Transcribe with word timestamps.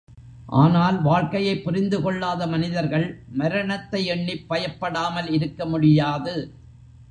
ஆனால், 0.59 1.01
வாழ்க்கையைப் 1.01 1.63
புரிந்து 1.63 2.01
கொள்ளாத 2.01 2.47
மனிதர்கள் 2.47 3.05
மரணத்தை 3.33 4.05
எண்ணிப் 4.05 4.47
பயப்படாமல் 4.47 5.29
இருக்க 5.29 5.65
முடியாது. 5.65 6.35